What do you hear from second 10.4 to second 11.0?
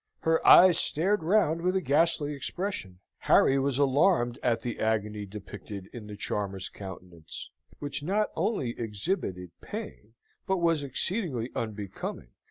but was